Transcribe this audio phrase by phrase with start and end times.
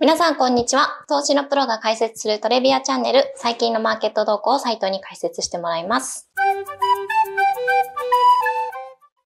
[0.00, 1.04] 皆さん、こんにちは。
[1.08, 6.28] 投資のプロが解説するトレビアチャンネル、最近のマーケット動向をサイトに解説してもらいます。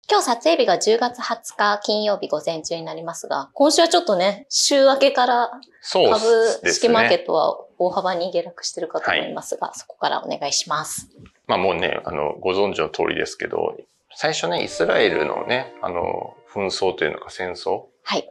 [0.08, 5.50] 今日撮影日が10月20日金曜日午前中になりますが、今週はちょっとね、週明けから
[5.92, 7.22] 株式マーケね。
[7.22, 11.08] ットは大幅に下落してるかと思いますが、そこからお願いします。
[11.46, 13.76] まあもうね、あの、ご存知の通りですけど、
[14.14, 18.28] 最初ね、イスラエルのね、あの、紛争というのか戦争はい。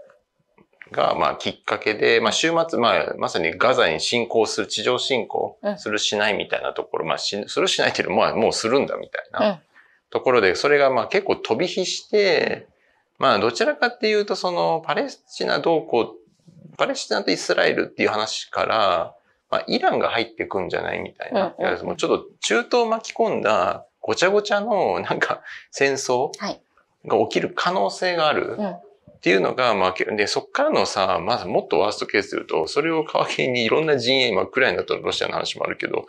[0.91, 9.59] が、まあきっかけで、まあ週末、まあまさにガザに侵攻する、地上侵攻うんするしないみたいなところ、まあしするしないっていうのは、まあもうするんだみたいなうん。
[10.11, 12.67] ところで、それがまあ結構飛び火して、
[13.17, 16.15] まあどちらかっていうと、そのパレスチナ同行、
[16.77, 19.15] パレスチナとイスラエルっていう話から、
[19.51, 21.53] まあイランが入ってくんじゃないみたいな。
[21.57, 26.61] うんもうちょっと中東を巻き込んだごちゃごちゃのなんか戦争はい。
[27.05, 28.55] が起きる可能性がある。
[28.57, 28.75] うん。
[29.19, 36.07] っていうのが、まあ、けで、そっからのさ、まずもっとワーストケースで言うと、それを皮切りにいろんな陣営、まあ、ウクライナとロシアの話もあるけど、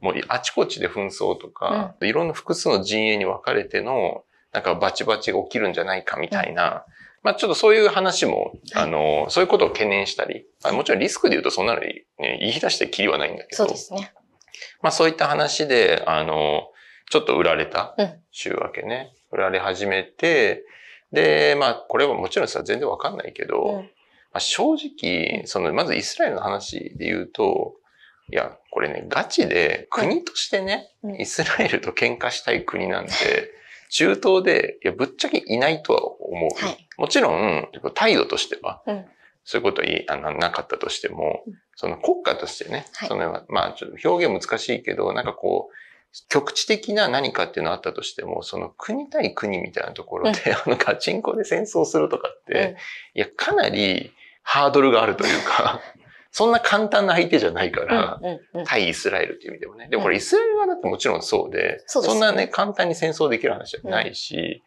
[0.00, 6.84] もうあちこちで紛争とか、いろんな複数の陣営に分かれての、なんかバチバチが起きるんじゃないかみたいな、
[7.22, 8.84] まあちょっとそういう話も、はい。
[8.84, 11.86] あの、そういうことを懸念したり、まあ、もちろんリスクで言うとそんなのに、
[12.18, 14.12] ね、言い出してきりはないんだけどそうで、すね。
[14.82, 16.68] まあそういった話で、あの、
[17.10, 18.12] ちょっと売られたうん。
[18.30, 20.64] 週明けね、売られ始めて、
[21.12, 23.90] で、まあこれはもちろんさ、全然わかんないけど、うん。
[24.32, 27.74] まあ、正直、その、まずイスラエルの話で言うと、
[28.32, 33.12] いや、これね、ガチで国としてね、うんイスラエルと喧嘩したい国なんて、
[33.90, 36.64] 中東で、いや、ぶっちゃけいないとは思う。
[36.64, 36.88] はい。
[36.96, 39.04] もちろん、態度としては、うん
[39.42, 45.74] そういうこといあのなかったとしてもうん、その国家としてね、はいそのまあちょっと表現難しいけど、なんかこう、
[46.28, 52.76] 局地的な何かっていうのがあったとしても、その国対国みたいなところで、 あのガチンコで戦争するとかって、
[53.14, 55.80] いや、かなりハードルがあるというか、
[56.32, 58.20] そんな簡単な相手じゃないから。
[58.64, 59.88] 対イスラエルっていう意味でもね。
[59.88, 64.62] でもこれイスラエル側だってもちろんそうで、そうですねんなね、簡単に戦争できる話じゃないし、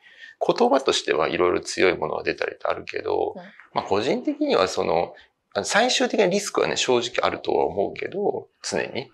[0.46, 3.44] 言葉としてはいろいろ強いものが出たりとあるけど、うん
[3.74, 5.14] まあ個人的にはその、
[5.64, 9.12] 最終的なリスクはね、正直あるとは思うけど、常に。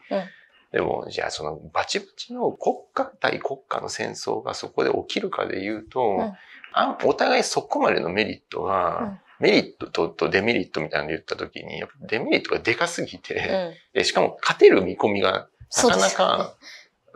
[0.74, 6.34] うんでも、じゃあそのバチバチの国家対国家の戦争がそこで起きるかで言うと、ん。
[6.74, 9.19] あお互いそこまでのメリットが、うん。
[9.40, 14.00] メリットととデメリットみたいなので言ったときに、やっぱデメリットがでかすぎて、うん。
[14.00, 15.47] でしかも勝てる見込みが
[15.78, 16.56] なかなか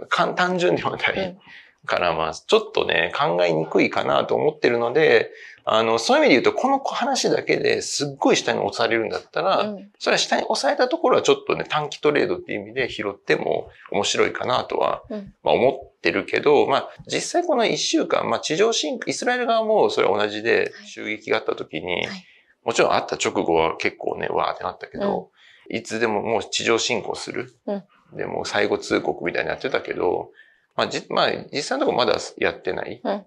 [0.09, 1.37] 簡単純ではないうん
[1.85, 5.31] から、まあ、ちょっとね、考えにくいかなと思ってるので、
[5.65, 9.91] あの、そういう意味で言うと、この話だけですっごい下に押されるんだったら、うん。
[9.97, 15.33] それは下に押されたところはちょっとね、短期トレードっていう意味で拾っても面白いかなとは、うん。
[15.43, 20.87] まあ思ってるけど、まあ実際この一週間、まあ地上侵攻、イスラエル側もそれは同じではい。
[20.87, 22.25] 襲撃があった時に、はい。
[22.65, 25.29] もちろんあった直後は結構ね、わーってなったけど、
[25.69, 27.53] いつでももう地上侵攻する。
[27.67, 27.83] うん。
[28.17, 30.31] でもう最後通告みたいになってたけど、
[30.75, 33.01] まあじ、まあ実際のところまだやってない。
[33.03, 33.25] うん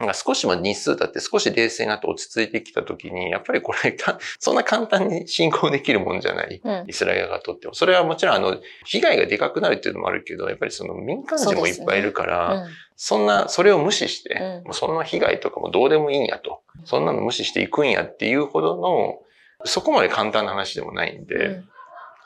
[0.00, 6.60] なんか少しまあ日数経って少し冷静になって落ち着いてきた時に、やっぱりこれか、 そんな簡単に進行できるもんじゃない。
[6.62, 7.74] うんイスラエル側がとっても。
[7.74, 16.60] それはもちろんあの、被害がでかくなるっていうのもあるけど、やっぱりその民間人もいっぱいいるから、うんそんな、それを無視して、うんもうそんな被害とかもどうでもいいんやと。
[16.84, 19.20] そんなの無視していくんやっていうほどの、
[19.64, 21.68] そこまで簡単な話でもないんで、うん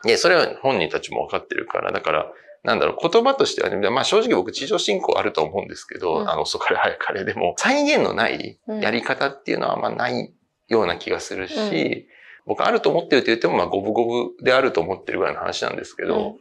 [0.04, 2.32] で、それは本人たちも分かってるから、だから、
[2.64, 6.30] なんだろう、言葉としてはね、まあ正直僕地上侵攻あると思うんですけど、うん。
[6.30, 10.34] あの、遅かれ早かれでも、再現のないやり方っていうのはまない
[10.68, 12.04] ような気がするし、うん。
[12.46, 16.36] 僕あると思ってるって言っても、まあ五分五分であると思ってるぐらいの話なんですけど、うん。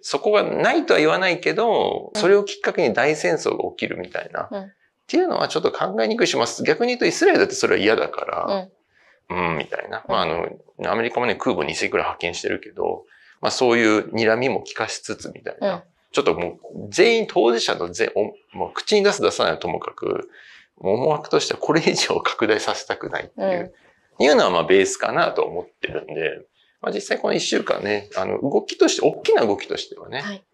[0.00, 2.20] そこがないとは言わないけど、うん。
[2.20, 4.60] それをきっかけに大戦争が起きるみたいな、うん。
[4.62, 4.66] っ
[5.06, 6.62] ていうのはちょっと考えにくいします。
[6.64, 8.68] 逆に言うとイスラエルだってそれは嫌だから、
[9.32, 10.04] うん、みたいな。
[10.08, 10.48] まあ、あの、
[10.90, 13.04] アメリカもね、空母2隻ぐらい派遣してるけど、
[13.40, 15.74] まあそういう睨みも聞かしつつみたいな。
[15.74, 15.82] うん。
[16.12, 20.30] ちょっともう、全員当事者の全、おもう口に出す出さないはともかく、
[20.76, 23.74] 思惑としてはこれ以上拡大させたくないっていう、
[24.18, 26.46] いうのはまあベースかなと思ってるんで、
[26.80, 30.44] まあ実際この一週間ね、あの、動きとして、大きな動きとしてはね、はい。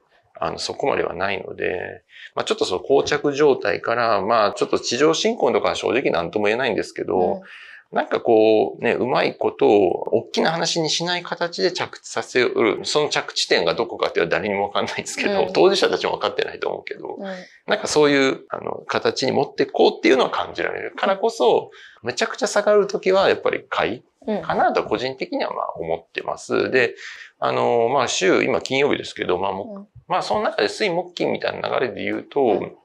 [0.41, 2.03] あの、そこまではないので、
[2.35, 7.43] まあちょっとその膠着状態から、まあちょっと地上侵攻とかは正直何とも言えないんですけど、
[7.91, 15.53] なんかこうね、うまいことを大きな話にしない形で着地させる、その着地点がどこかっていうのは誰にもわかんないですけど、うん。
[15.55, 17.25] 当事者たちもわかってないと思うけど、うん。
[17.67, 20.95] なんかそういう、あの、形に持ってこうっていうのは感じられる。
[20.97, 21.71] からこそ、
[22.03, 24.43] めちゃくちゃ下がるときはやっぱり買いうん。
[24.43, 26.71] かなと個人的にはまあ思ってます。
[26.71, 26.95] で、
[27.39, 29.87] あの、まあ週、今金曜日ですけど、まあもうん。
[30.09, 32.77] まあその中で水木金みたいな流れで言うと、うん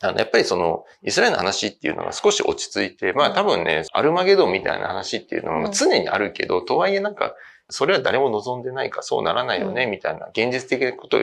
[0.00, 7.34] あの、やっぱりその、イスラエルの話っていうのが少し落ち着いて、まあ多分ね、アルマゲドンみたいな話っていうのは常にあるけど、とはいえなんか、
[7.70, 11.18] それは誰も望んでないからそうならないよね、みたいな現実的なこと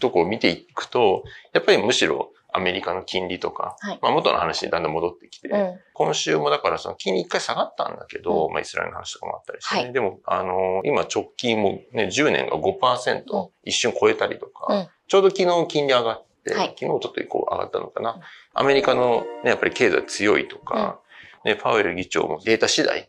[0.00, 3.98] とこを見ていくと、やっぱりむしろアメリカの金利とか、はい。
[4.02, 5.78] まあ元の話にだんだん戻ってきて、うん。
[5.94, 8.52] 今週もだからその金利一回下がったんだけど、うん。
[8.52, 9.82] まあイスラエルの話とかもあったりしてね。
[9.82, 9.92] はい。
[9.92, 13.48] でも、あのー今直近もね、10年が5%、うん。
[13.64, 14.88] 一瞬超えたりとか、うん。
[15.08, 18.12] ちょうど昨日金利上がって、はい昨日ちょっとこう上がったのかな。
[18.12, 18.20] うん
[18.52, 20.98] アメリカのね、やっぱり経済強いとか、
[21.44, 23.08] ね、パウエル議長もデータ次第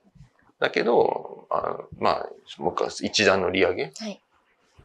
[0.59, 2.29] だけど、あまあ、
[2.59, 4.21] もう一段の利上げっはい。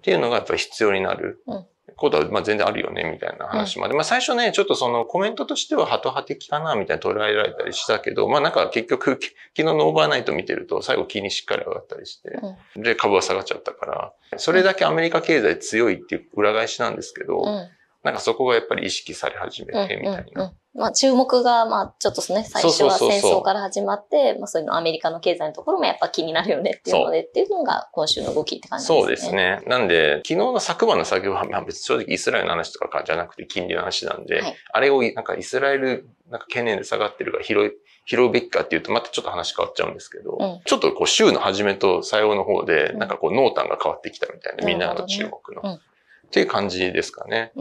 [0.00, 1.43] ていうのがやっぱり必要になる。
[1.46, 1.66] うん
[1.96, 3.94] ことは、まあ全然あるよね、みたいな話まで。
[3.94, 12.38] まあ最初ね、ちょっとそのコメントとしてはハト派的かな、みたいな捉えられたりしたけど、まあなんか結局、き昨日のオーバーナイト見てると最後金利しっかり上がったりして、
[12.76, 17.69] で株は下がっちゃったから、それだけアメリカ経済強いっていう裏返しなんですけど、うん。
[18.06, 19.88] なんかそこがやっぱり意識され始めうん。
[19.88, 20.44] て、みたいな。
[20.44, 20.81] うん。
[20.81, 29.00] まあ、注目が、まあ、ちょっとね、最初は戦争から始まって、まあ、そういうのアメリカの経済のところもやっぱ気になるよねっていうので、っていうのが今週の動きって感じですね。
[29.00, 29.32] そうです。
[29.32, 29.61] ね。
[29.67, 37.70] なんで、昨日の昨晩の作業は、まあ別に正直イスラエルの話とかじゃなくて金利の話なんで、はいあれをなんかイスラエルなんか懸念で下がってるから拾い、
[38.05, 45.62] 拾うべきかっていうと、またちょっと話変わっちゃうんですけど、うんちょっとこう週の初めと最後の方で、うんなんかこう濃淡が変わってきたみたいな、みんなの注目の。
[45.64, 45.81] うん
[46.26, 47.53] っていう感じですかね。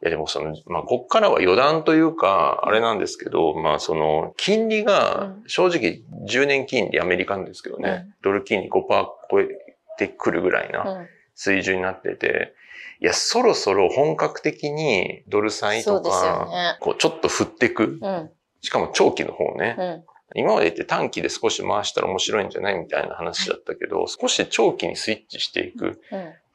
[0.00, 8.82] うんいやでもその、まあ、こっからは余談というか、あれなんですけど、まあその、金利が、正直10年金利アメリカンですけどね、ドル金利5%
[9.30, 9.48] 超え
[9.96, 11.06] てくるぐらいな、うん。
[11.34, 12.54] 水準になってて、
[13.00, 16.02] いや、そろそろ本格的にドル債とそう
[16.50, 16.76] ね。
[16.80, 17.98] こう、ちょっと振ってく。
[18.00, 18.30] うん。
[18.60, 19.76] しかも長期の方ね。
[19.78, 20.04] うん。
[20.34, 26.00] 今までって短期で少し回したら面白いんじゃないみたいな話だったけど、少し長期にスイッチしていく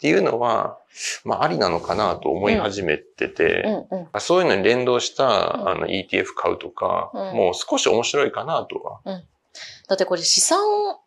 [0.01, 0.07] っうん。
[0.07, 0.77] ていうのは、
[1.23, 3.99] まあ、ありなのかなと思い始めてて、うん。
[3.99, 4.07] うん。
[4.19, 9.21] そういうのに連動した、うんあの ETF 買うとか、うんもう少し面白いかなとは。
[9.87, 10.59] だってこれ資産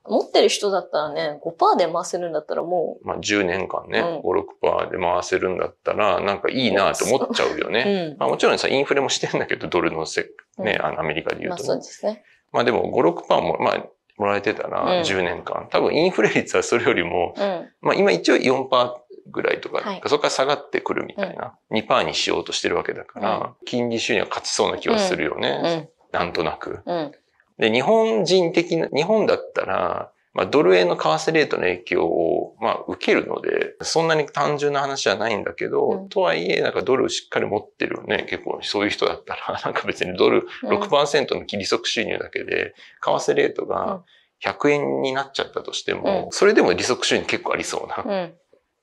[0.06, 8.11] 持ってる人だったらね、5%で回せるんだったらもまあ、10年間ね、うん5、6%で回せるんだったら、なんかいいなと思っちゃうよう、ね。
[8.12, 8.19] うん。
[8.19, 10.23] まあ、もちろんさ、インフレもしてんだけど、ドルのせ、
[10.58, 12.25] ね、うんあのアメリカで言まあうとね、そうですね。
[12.52, 15.69] まあでも5、6%も、まあ、もらえてたうんら、10年間。
[15.70, 17.69] 多分インフレ率はそれよりも、うん。
[17.81, 18.94] まあ今一応4%
[19.26, 25.76] ぐらいとか、はいそこから下がってくるみたいな、2%にしようとしてるわけだから、金利収入は勝ちそうな気はするようね。
[25.76, 25.88] ん。
[26.12, 26.81] なんとなく。
[26.87, 27.12] うん。
[27.58, 44.03] で、日本人的な、日本だったら、まあ、ドル円の為替レートの影響を、まあ、受けるので、そんなに単純な話じゃないんだけど、うんとはいえ、なんかドルしっかり持ってるね、結構そういう人だったら、 なんか別にドルうん6%の利息収入だけで、為替レートが
[44.43, 48.35] 100円になっちゃったとしても、うんそれでも利息収入結構ありそうなうん。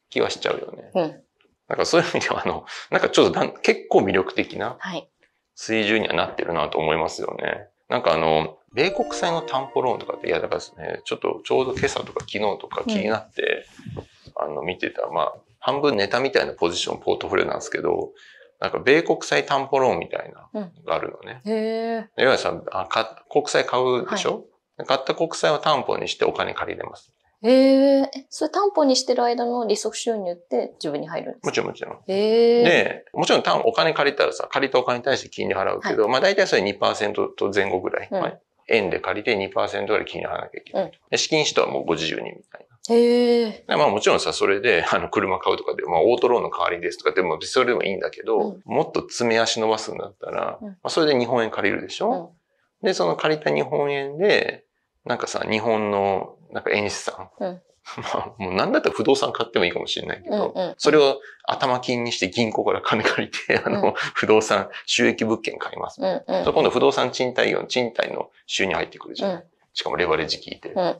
[0.10, 0.92] 気はしちゃうよね。
[0.94, 1.24] うん。
[1.68, 5.10] なんかそういう意味では、あの、なんかちょっと結構魅力的なはい。
[5.56, 7.68] 水準にはなってるなと思いますよね。
[7.92, 13.66] なんかあの、米国債の担保ローンとかって、いやだからですね、ちょっとちょうど今朝とか昨日とか気になって、
[14.38, 18.12] あの、見てた、まあ、半分ネタみたいなポジション、ポートフォリオなんですけど、
[18.62, 21.42] なんか米国債担保ローンみたいなのがあるのね。
[21.46, 22.24] へえ。
[22.24, 24.46] いわゆるさ、あか国債買うでしょ、
[24.88, 27.12] 買った国債を担保にしてお金借りれます。
[27.44, 28.12] へえ。
[28.16, 31.48] え、それ担保にしてる間の利息収入って自分に入るんですか？
[31.48, 31.96] もちろんもちろん。
[32.08, 32.64] へえ。
[32.64, 38.08] で、もちろん担お金借りたらさ、借りたお金に対して金利払うけど、まあ大体それ2%と前後ぐらい。
[38.12, 40.84] うんまあ円で借りて2%ぐらい金利払わなきゃいけない。
[40.86, 43.64] うんで資金使途はもうご自由にみたいへえ。
[43.68, 52.32] まあもちろんさ、それで、 あの、車買うとかで、まあオートローンの代わりですとかでも、それでもいいんだけど、うんもっと詰め足伸ばすんだったら、うんまあそれで日本円借りるでしょ、
[52.82, 54.61] で、その借りた日本円で、
[55.06, 57.30] なんかさ、日本の、なんか円資産。
[57.40, 57.62] うん
[57.98, 66.00] まあ、もうなんだったら不動産買ってもいいかもしれないけど、うんうんそれを頭金にして銀行から金借りて、 あの、うん不動産、収益物件買います。
[66.00, 66.44] うんうん。
[66.46, 69.32] 今度不動産賃貸業の賃貸の収入入ってくるじゃん。
[69.32, 69.44] うん
[69.74, 70.70] しかもレバレッジ効いて。
[70.70, 71.00] うん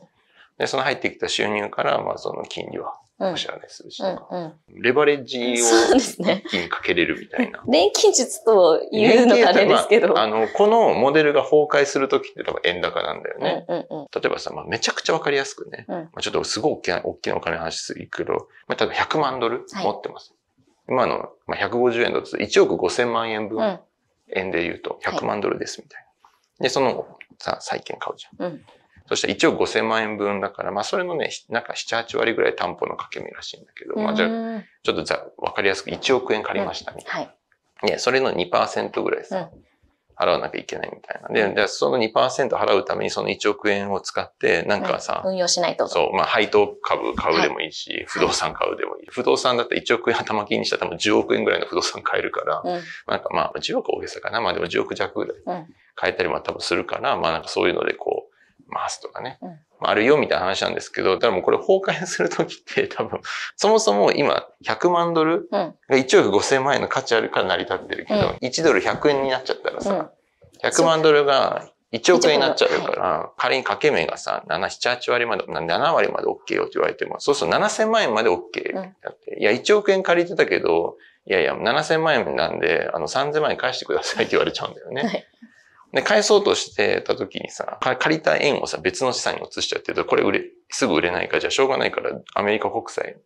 [0.58, 2.94] で、その入ってきた収入から、まあその金利は
[3.30, 4.82] お支払いするしとか、うんうん。
[4.82, 6.16] レバレッジを一
[6.48, 7.62] 気にかけれるみたいな。
[7.68, 10.08] 錬金術と言うのがあれですけど。
[10.14, 13.64] まああの、このモデルが崩壊するときって多分円高なんだようんね。
[13.68, 14.06] うんうん。
[14.12, 15.84] 例えばさ、まあ、めちゃくちゃわかりやすくね。
[15.88, 20.34] うんまあ、ちょっとすごい大きな、大きなお金の話するけど、まあ、例えば100万ドル持ってます。
[20.88, 23.80] 今の、まあ、150円だと1億5000万円分、うん
[24.34, 26.64] 円で言うと100万ドルですみたいな。
[26.64, 27.06] で、その、
[27.38, 28.46] さ、債券買うじゃん。
[28.46, 28.64] うん
[29.12, 37.36] そしたら1億5000万円分だから、まあそれのね、なんか7、8割ぐらい担保の掛け値らしいんだけど、まあじゃあ、うんちょっとざわかりやすく1億円借りましたみたいはい。
[37.82, 37.88] な。
[37.90, 39.62] ね、それの2%ぐらいさ、うん
[40.14, 41.28] 払わなきゃいけないみたいな。
[41.30, 45.88] で、じゃあその2%払うためにその1億円を使って、なんかさ、運用しないと。
[45.88, 49.06] そう、まあ配当株買うでもいいし、不動産買うでもいい。
[49.08, 52.82] 不動産だったら1億円頭金にしたら多分10億円ぐらいの不動産買えるから、うん。
[53.08, 54.40] なんかまあ10億大げさかな。
[54.42, 58.21] まあでも10億弱ぐらいうん買えたりも多分するから、まあなんかそういうのでこう、
[58.72, 59.38] 回すとかね。
[59.42, 59.58] うん。
[59.84, 63.20] あるよみたいな話なんですけど、ただもうこれ崩壊するときって 多分、
[63.56, 85.02] そもそも今100万ドルが1億5000万円の価値あるから成り立ってるけど、うん、1ドル100円になっちゃったらさ、うん、100万ドルが1億円になっちゃうから、仮に掛け目がさ、7、7、8割まで、7割まで OK よって言われても、そうすると7000万円まで OK だって、うん、いや、1億円借りてたけど、いやいや、7000万円なんで、あの、3000万円返してくださいって言われちゃうんだよね。
[85.02, 85.26] はい
[85.92, 93.16] で、返そうとしてた時にさ、借りた円をさ、別の資産に移しちゃってると、これ売れ、すぐ売れないから、じゃあしょうがないから、アメリカ国債、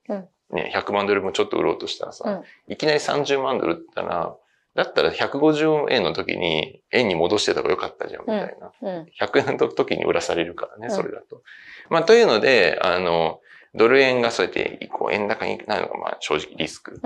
[0.52, 4.36] ね、100万ドルもちょっと売ろうとしたらさ、うん、いきなり30万ドルって言ったら、
[4.74, 8.72] だったら150円の時に円に戻してた方がよかったじゃん、みたいな。
[8.82, 11.42] うんうん、100円の時に売らされるからね、それだと。
[11.88, 13.40] まあ、というので、あの、
[13.76, 17.00] ドル円がそうやってこう円高になるのがまあ正直リスク。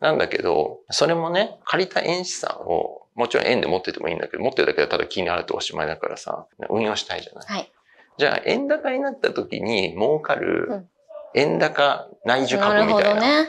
[0.00, 7.46] なんだけど、それもね、借りた円資産をもちろん円で持っててもいいんだけど、持ってるだけでただ金利払っておしまいだからさ、運用したいじゃない？
[7.48, 7.72] はい。
[8.16, 10.86] じゃあ、円高になった時に儲かる、
[11.34, 13.14] 円高内需株みたいな。
[13.14, 13.48] なるほどね。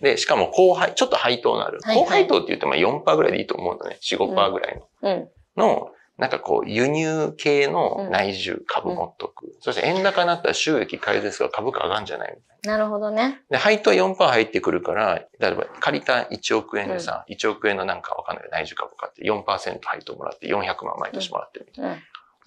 [0.00, 1.78] で、しかも高配、ちょっと配当のある。
[1.82, 3.98] はいはい、高配当って言うとまあ4%ぐらいでいいと思うのね。
[4.02, 4.88] 4、5%ぐらいの。
[5.02, 5.28] うん。
[5.56, 9.46] の、なんかこう、輸入系の内需株持っとく。
[9.46, 12.78] うん、そして円高になったら収益改善する株価上がるんじゃないみたいな。
[12.78, 13.42] なるほどね。
[13.50, 21.90] で、配当は4%入ってくるから、例えば借りた1億円でさ、うん、1億円のなんかわかんない内需株買って4%配当もらって400万毎年もらってるみたいな。
[21.92, 21.98] うん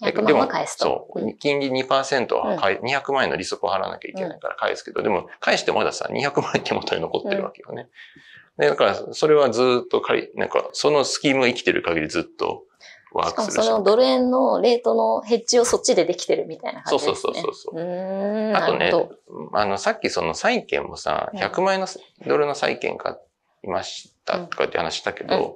[0.02, 1.10] 100万は返すと。
[1.14, 1.34] そう。
[1.38, 7.88] 金利2%は、うん、200万円の利息を払わなきゃいけないから返すけど、でも返してまださ、200万円手元に残ってるわけよね。
[8.58, 12.64] で、だから、それはずっと借り、なんか、そのスキームが生きてる限りずっと
[13.12, 13.56] ワークするし。
[13.56, 17.32] かもそのドル円のレートのヘッジをそっちでできてるみたいな感じですね。
[17.32, 17.80] そうそうそうそう。
[17.80, 18.52] う。
[18.54, 18.92] あとね、
[19.52, 21.86] あの、さっきその債券もさ、100万円の
[22.26, 23.16] ドルの債券買
[23.64, 25.54] いましたとかって話したけど、うん、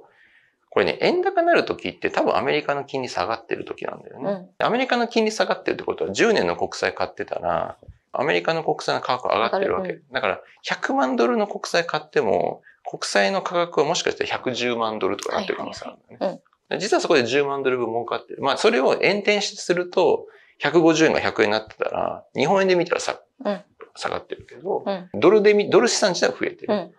[0.70, 7.76] これね、円高になるときって多分アメリカの金利下がってるときなんだよね、うん、アメリカの金利下がってるってことは10年の国債買ってたら、
[8.12, 9.92] アメリカの国債の価格上がってるわけ。
[9.92, 16.16] うん、だから、100万ドルの国債買っても、国債の価格はもしかして110万ドルとかなってる可能性あるんだね。
[16.20, 16.42] はいはいはい
[16.78, 18.42] 実はそこで10万ドル分儲かってる。
[18.42, 20.26] まあ、それを円転すると、
[20.62, 23.60] 150円が100円になってたら、日本円で見たらさ、うん、
[23.96, 26.74] 下がってるけど、うん、ドルで見、ドル資産自体は増えてる。
[26.74, 26.92] うん、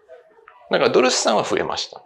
[0.72, 2.04] だからドル資産は増えました。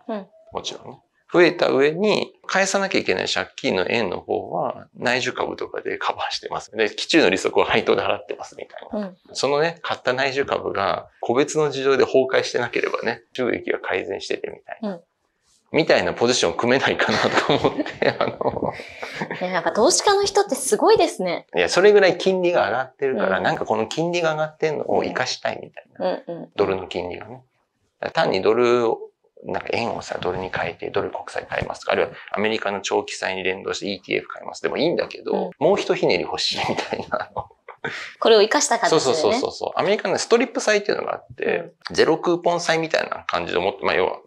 [0.52, 1.00] もちろんね。
[1.32, 6.72] 増えた上に、返さなきゃいけない借金の円の方は内需株とかでカバーしてます。
[6.72, 9.08] で、基中の利息を配当で払ってますみたいな。
[9.08, 15.00] うん、そのね、買った内需株が個別の事情で崩壊してなければね、収益が改善しててみたいな。
[15.72, 17.18] みたいなポジション組めないかな
[17.60, 18.74] と思って、あの
[19.42, 21.46] ね、なんか投資家の人ってすごいですね。
[21.56, 26.22] いや、それぐらい金利が上がってるから、うん、なんかこの金利が上がってるのを活かしたいみたいな。
[26.28, 27.44] うんうん、ドルの金利がね。
[28.14, 29.00] 単にドルを、
[29.44, 34.62] なんか円をさ、ドルに変えて、ドル国債買いますあるいはアメリカの長期債に連動して ETF 買います。
[34.62, 37.30] でもいいんだけど、うん、もう一ひねり欲しいみたいな。
[38.20, 39.02] これを活かした形で、ね。
[39.02, 39.80] そうそうそうそう。
[39.80, 44.20] アメリカのストリップ債っていうのがあって、うん、ゼロクーポン債みたいな感じで思って、まあ要は、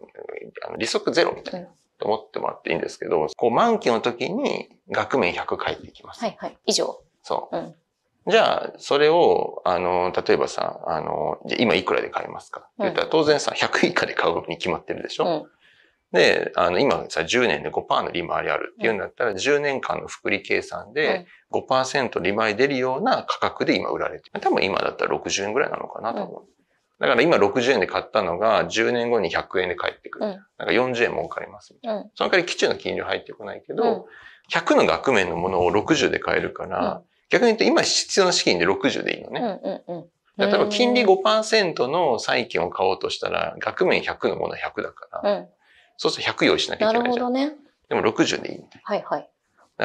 [0.77, 1.67] 利息ゼロみたいな。
[1.99, 6.21] と思ってもらっていいんですけど、こう満期の時に額面100返ってきます。
[6.21, 6.57] はいはい。
[6.65, 7.01] 以上。
[7.21, 7.57] そう。
[7.57, 7.75] うん、
[8.27, 12.61] じゃあ、それを、あの、例えばさ、あの、じゃ今いくらで買いますか？
[12.61, 15.51] って言ったら、当然さ、100以下で買うに決まってるでしょ、うん、
[16.13, 24.39] で、あの、今さ、10年で5%の利回りあるっていうんだったら、10年間の複利計算で5%利回り出るような価格で今売られてる。
[24.39, 26.43] 多分今だったら60円ぐらいなのかなと思う。
[26.99, 30.25] だから今60円で買ったのが10年後に100円で返ってくる。
[30.25, 34.03] うん、なんか40円儲かりますうん、その代わり基中の金利は入ってこないけど、うん、
[34.55, 39.59] 100の額面のものを60で買えるから、逆に言うと今必要な資金で60でいいのね。
[40.37, 45.47] 例えば金利5%の債券を買おうとしたら、額面100のものは100だから、
[45.97, 47.33] そうすると100用意しなきゃいけないじゃん。
[47.33, 47.55] なるほどね。
[47.89, 49.29] でも60でいいはいはい。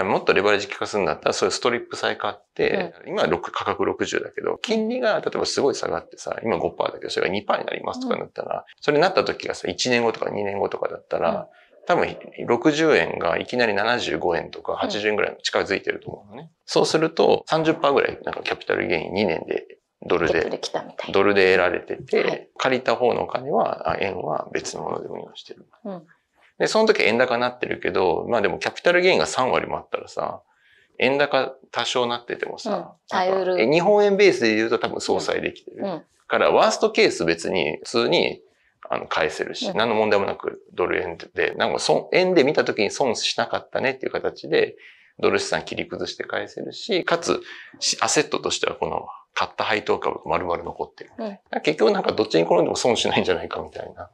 [0.04, 11.48] もっとレバレッジ効かすんだったら、そういうストリップ債買って、うん、今は価格60だけど、金利が例えばすごい下がってさ、今5%だけど、それが2%になりますとかなったら、うん、それになった時がさ、1年後とか2年後とかだったら、
[11.86, 16.50] 多分60円がいきなり75円とか80円ぐらいの近づいてると思うのね。
[16.66, 20.60] そうすると30%ぐらいなんかキャピタルゲイン2年でドルで、
[21.12, 25.66] ドルで得られてて、はい、借りた方のお金は、円は別のもので運用してる。
[25.84, 26.06] うん。
[26.58, 30.42] で、その時円高になってるけど、まあでもキャピタルゲインが3割もあったらさ、
[30.98, 35.78] 円高多少なっててもさ、うん、日本円ベースで言うと多分相殺できてる。
[35.82, 38.40] うん、からワーストケース別に普通に
[38.88, 44.76] あの返せるし、うん、何の問題もなくドル円で、なんか損、円で見た時に損しなかったねっていう形で、
[45.20, 47.42] ドル資産切り崩して返せるし、かつ、
[48.00, 49.06] アセットとしてはこの
[49.38, 54.10] 買った配当株が丸々残ってる、うん、結局なんかどっちに転んでも損しないんじゃないかみたいな。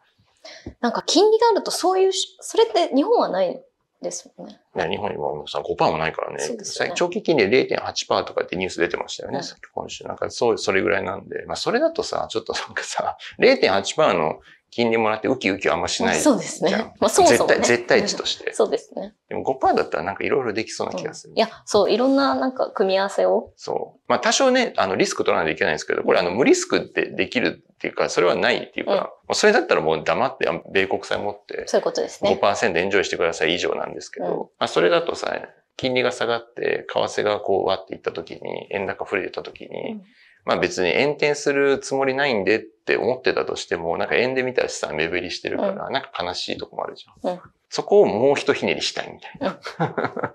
[0.82, 3.58] なんか金利があるとそういう、それって日本はない
[4.02, 4.60] ですもんね。
[4.74, 6.46] ね、日本にもさ5%もないからね。
[6.46, 9.38] ね長期金利で0.8%とかってニュース出てましたよね。
[9.38, 10.04] うんさっき今週。
[10.04, 11.46] なんかそう、それぐらいなんで。
[11.46, 14.40] まあそれだとさ、ちょっとなんかさ、0.8%の
[14.74, 16.24] 金利もらってウキウキはあんましないじゃん。
[16.24, 16.92] そうですね。
[16.98, 17.58] まあそもそも、ね。
[17.60, 18.52] 絶対、絶対値として。
[18.52, 19.14] そうですね。
[19.28, 21.34] でも5%だったらなんかいろいろできそうな気がする。
[21.36, 23.52] いや、そう、いろんななんか組み合わせを。
[23.54, 24.00] そう。
[24.08, 32.38] まあ多少ね、あのリスク取らないといけないんですけど、これあの無リスクでできるっていうか、それはないっていうか、うんそれだったらもう黙ってあ米国債持ってそういうことですね。
[32.42, 35.40] 5%エンジョイしてください以上なんですけど、うんまあそれだとさ、
[35.76, 40.02] 金利が下がって、為替がこうわっていった時に、円高触れた時に、うん
[40.44, 47.32] まあ別に円転するつもりないんでって思ってたとしても、なんか円で見たら資産目減りしてるから、なんか悲しいとこもあるじゃん。
[47.32, 49.50] うんそこをもう一ひねりしたいみたいな。
[49.50, 50.34] っ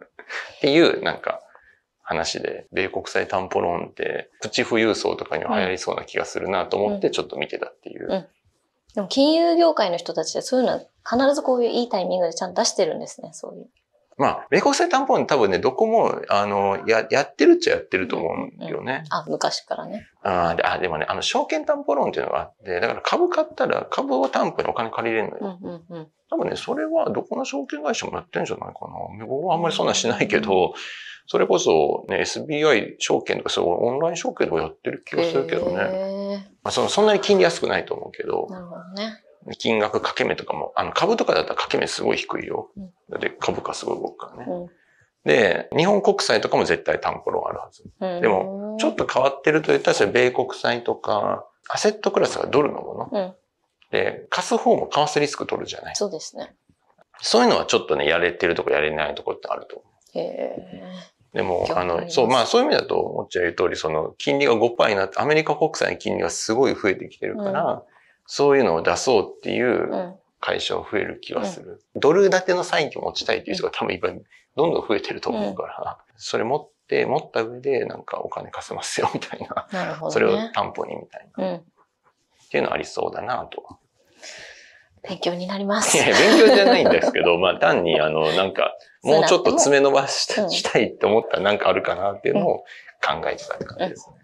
[0.60, 1.42] ていう、なんか、
[2.02, 8.08] 話で、米国債担保ローンって、プチ富裕層とかには流行りそうな気がするなと思って、ちょっと見てたっていう。
[8.10, 8.28] うん
[8.96, 13.70] でも金融業界の人たちでそういうのは必ずこういういいタイミングでちゃんと出してるんですね、そういう。
[14.20, 19.06] まあ、米国債担保ローン多分ね、どこも、あの、や、やってるっちゃやってると思うんよね。
[19.10, 20.08] あ、昔からね。
[20.24, 25.58] あーであ、でもね、あの、証券担保ローンっていうのがあって、だから株買ったら株を担保にお金借りれるのうよ。
[25.58, 26.08] んうんうん。
[26.30, 28.88] 多分ね、それはどこの証券会社もやってんじゃないか
[29.20, 29.26] な。
[29.26, 30.74] 僕はあんまりそんなんしないけど、
[31.26, 35.78] それこそね、SBI 証券とかそうオンライン証券とかやってる気がするけどね。
[35.78, 39.24] へまあ、そのそんなに金利安くないと思うけどー、なるほどね。
[39.58, 42.86] 金額掛け目とかも、あの株とかだったら掛け目すごい低いようん。
[43.10, 44.52] だって株価すごい動くからね。
[44.52, 44.70] うん
[45.26, 47.84] で、日本国債とかも絶対担保ローンあるはず。
[48.00, 48.22] うん。
[48.22, 53.10] でも、ちょっと変わってると言ったら、それ米国債とか、アセットクラスがドルのもの？
[53.12, 53.36] うん。
[53.92, 55.96] で、貸す方も為替リスク取るじゃない。
[55.98, 56.56] そうですね。
[57.22, 60.20] そういうのはちょっとね、やれてるとこやれないとこってあると思う。
[60.20, 60.82] へえ。
[61.34, 67.84] でも、あの、そう、まあそういう意味だと、もっちゃん言う通り、その、金利が5%になって、アメリカ国債の金利がすごい増えてきてるから、
[68.32, 71.84] そういうのを出そうっていううん会社は増える気がする。
[71.96, 74.08] ドル建ての債券持ちたいっていう人が多分今、
[74.56, 79.68] どんどん増えてると思うから、それ持って、持った上で、なんかお金貸せますよ、みたいな。
[79.72, 80.14] なるほどね。
[80.14, 81.44] それを担保にみたいな。
[81.44, 81.56] うん。
[81.58, 81.62] っ
[82.50, 83.78] ていうのはありそうだなとは。
[85.04, 85.98] 勉強になります。
[85.98, 92.58] いや、勉強じゃないんですけど、まあ単にあの、なんか、 もうちょっと爪伸ばしうんしたいって思ったらなんかあるかなっていうのを
[93.02, 94.16] 考えてたって感じですね。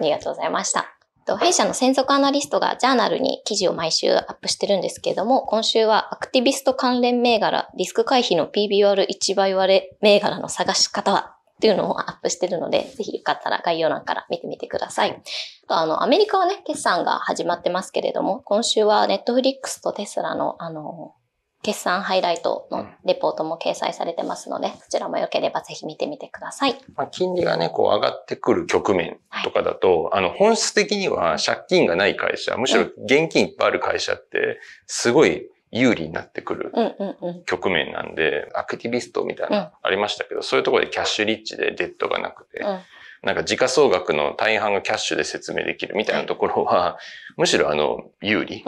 [0.00, 0.94] ありがとうございました。
[1.26, 15.22] と弊社の専属アナリストがジャーナルに記事を毎週アップしてるんですけれども、今週はアクティビスト関連銘柄、リスク回避の PBR1 倍割れ銘柄の探し方はっていうのをアップしてるので、ぜひよかったら概要欄から見てみてください。
[15.68, 21.14] とあの、アメリカはね、決算が始まってますけれども、今週はネットフリックスとテスラのあの、
[21.64, 26.76] 決算ハイライトのレポートも掲載されてますので、そちらも良ければぜひ見てみてください。
[26.94, 37.44] まあ、金利がね、こう上がってくる局面とかだと、あの、本質的には借金がない会社、むしろ現金いっぱいある会社って、すごい有利になってくるうんうんうん。
[37.46, 42.80] 局面なんで、アクティビストみたいうんな、ありましたけど、そういうところでキャッシュリッチでデッドがなくて、うん
[43.24, 46.98] なんか時価総額の大半がキャッシュで説明できるみたいなところは、
[47.38, 48.62] むしろあの、有利。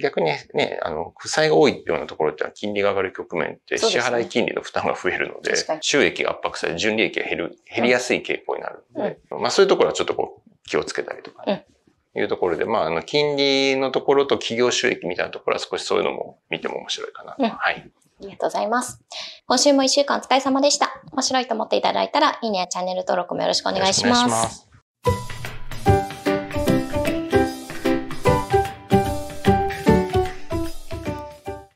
[0.00, 0.02] うん。
[0.02, 11.66] 逆にね、あの、負債が多いようなところってのは金利が上がる局面って支払い金利の負担が増えるので確かに、収益が圧迫され、純利益が減る、減りやすい傾向になるので、まあそういうところはちょっとこう気をつけたりとかね、
[12.16, 17.36] いうところで、まああの、金利のところと企業収益みたいなところは少しそういうのも見ても面白いかなと。
[17.40, 17.90] うんはい。
[18.20, 19.00] ありがとうございます。
[19.46, 21.00] 今週も一週間お疲れ様でした。
[21.12, 23.94] 面白いと思っていただいたら、いいねやチャンネル登録もよろしくお願い。
[23.94, 24.69] します。